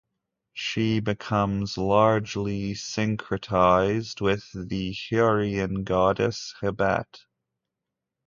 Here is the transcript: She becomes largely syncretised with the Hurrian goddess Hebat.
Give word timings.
She 0.55 0.99
becomes 0.99 1.77
largely 1.77 2.73
syncretised 2.73 4.19
with 4.19 4.49
the 4.51 4.93
Hurrian 5.11 5.83
goddess 5.83 6.55
Hebat. 6.59 7.19